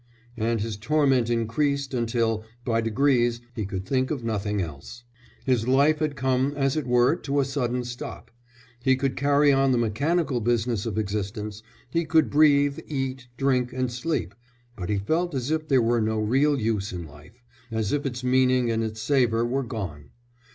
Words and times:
and 0.35 0.61
his 0.61 0.77
torment 0.77 1.29
increased 1.29 1.93
until, 1.93 2.43
by 2.65 2.81
degrees, 2.81 3.39
he 3.53 3.67
could 3.67 3.85
think 3.85 4.09
of 4.09 4.23
nothing 4.23 4.59
else. 4.59 5.03
His 5.45 5.67
life 5.67 5.99
had 5.99 6.15
come, 6.15 6.55
as 6.57 6.75
it 6.75 6.87
were, 6.87 7.15
to 7.17 7.39
a 7.39 7.45
sudden 7.45 7.83
stop. 7.83 8.31
He 8.81 8.95
could 8.95 9.15
carry 9.15 9.53
on 9.53 9.71
the 9.71 9.77
mechanical 9.77 10.39
business 10.41 10.87
of 10.87 10.97
existence, 10.97 11.61
he 11.91 12.03
could 12.03 12.31
breathe, 12.31 12.79
eat, 12.87 13.27
drink, 13.37 13.73
and 13.73 13.91
sleep, 13.91 14.33
but 14.75 14.89
he 14.89 14.97
felt 14.97 15.35
as 15.35 15.51
if 15.51 15.67
there 15.67 15.83
were 15.83 16.01
no 16.01 16.17
real 16.17 16.59
use 16.59 16.91
in 16.91 17.05
life, 17.05 17.43
as 17.69 17.93
if 17.93 18.03
its 18.03 18.23
meaning 18.23 18.71
and 18.71 18.83
its 18.83 18.99
savour 18.99 19.45
were 19.45 19.61
gone. 19.61 20.09